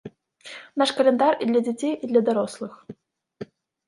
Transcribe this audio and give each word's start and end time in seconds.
Наш 0.81 0.93
каляндар 0.99 1.33
і 1.37 1.45
для 1.51 1.61
дзяцей, 1.67 1.93
і 2.03 2.09
для 2.13 2.21
дарослых! 2.31 2.73